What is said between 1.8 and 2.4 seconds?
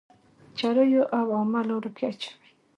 کي اچوئ.